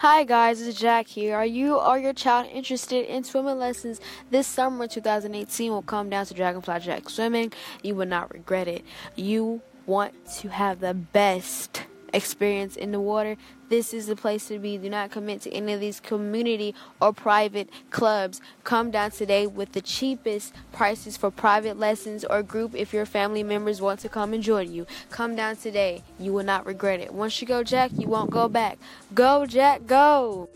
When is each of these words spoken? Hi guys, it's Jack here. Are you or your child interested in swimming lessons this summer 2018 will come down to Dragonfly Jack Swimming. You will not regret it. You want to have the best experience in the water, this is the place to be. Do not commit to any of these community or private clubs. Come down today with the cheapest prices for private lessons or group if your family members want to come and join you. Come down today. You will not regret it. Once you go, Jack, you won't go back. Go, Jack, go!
Hi 0.00 0.22
guys, 0.22 0.62
it's 0.62 0.78
Jack 0.78 1.08
here. 1.08 1.34
Are 1.34 1.44
you 1.44 1.76
or 1.76 1.98
your 1.98 2.12
child 2.12 2.46
interested 2.52 3.12
in 3.12 3.24
swimming 3.24 3.58
lessons 3.58 4.00
this 4.30 4.46
summer 4.46 4.86
2018 4.86 5.72
will 5.72 5.82
come 5.82 6.08
down 6.08 6.24
to 6.26 6.34
Dragonfly 6.34 6.78
Jack 6.78 7.10
Swimming. 7.10 7.52
You 7.82 7.96
will 7.96 8.06
not 8.06 8.32
regret 8.32 8.68
it. 8.68 8.84
You 9.16 9.60
want 9.86 10.14
to 10.36 10.50
have 10.50 10.78
the 10.78 10.94
best 10.94 11.82
experience 12.12 12.76
in 12.76 12.92
the 12.92 13.00
water, 13.00 13.36
this 13.68 13.92
is 13.92 14.06
the 14.06 14.16
place 14.16 14.48
to 14.48 14.58
be. 14.58 14.78
Do 14.78 14.88
not 14.88 15.10
commit 15.10 15.42
to 15.42 15.52
any 15.52 15.72
of 15.72 15.80
these 15.80 16.00
community 16.00 16.74
or 17.00 17.12
private 17.12 17.68
clubs. 17.90 18.40
Come 18.64 18.90
down 18.90 19.10
today 19.10 19.46
with 19.46 19.72
the 19.72 19.80
cheapest 19.82 20.54
prices 20.72 21.16
for 21.16 21.30
private 21.30 21.78
lessons 21.78 22.24
or 22.24 22.42
group 22.42 22.74
if 22.74 22.94
your 22.94 23.06
family 23.06 23.42
members 23.42 23.80
want 23.80 24.00
to 24.00 24.08
come 24.08 24.32
and 24.32 24.42
join 24.42 24.72
you. 24.72 24.86
Come 25.10 25.36
down 25.36 25.56
today. 25.56 26.02
You 26.18 26.32
will 26.32 26.44
not 26.44 26.66
regret 26.66 27.00
it. 27.00 27.12
Once 27.12 27.40
you 27.40 27.46
go, 27.46 27.62
Jack, 27.62 27.90
you 27.94 28.08
won't 28.08 28.30
go 28.30 28.48
back. 28.48 28.78
Go, 29.14 29.46
Jack, 29.46 29.86
go! 29.86 30.48